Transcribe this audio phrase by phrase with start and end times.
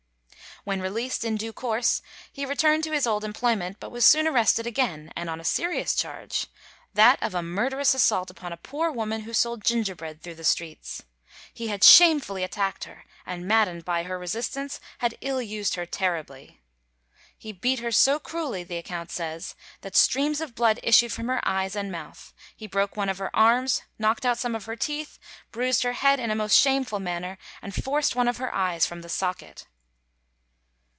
[0.63, 4.67] When released, in due course he returned to his old employment, but was soon arrested
[4.67, 9.33] again, and on a serious charge—that of a murderous assault upon a poor woman who
[9.33, 11.01] sold gingerbread through the streets.
[11.51, 16.61] He had shamefully attacked her, and maddened by her resistance, had ill used her terribly.
[17.35, 21.41] "He beat her so cruelly," the account says, "that streams of blood issued from her
[21.43, 25.17] eyes and mouth; he broke one of her arms, knocked out some of her teeth,
[25.51, 29.01] bruised her head in a most shameful manner, and forced one of her eyes from
[29.01, 29.65] the socket."